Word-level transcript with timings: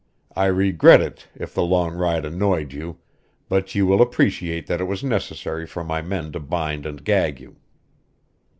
I 0.35 0.47
regret 0.47 0.99
it 0.99 1.27
if 1.35 1.53
the 1.53 1.61
long 1.61 1.93
ride 1.93 2.25
annoyed 2.25 2.73
you, 2.73 2.97
but 3.49 3.75
you 3.75 3.85
will 3.85 4.01
appreciate 4.01 4.65
that 4.65 4.81
it 4.81 4.85
was 4.85 5.03
necessary 5.03 5.67
for 5.67 5.83
my 5.83 6.01
men 6.01 6.31
to 6.31 6.39
bind 6.39 6.87
and 6.87 7.05
gag 7.05 7.39
you." 7.39 7.57